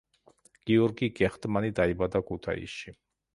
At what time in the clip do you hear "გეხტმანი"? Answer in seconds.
1.19-1.69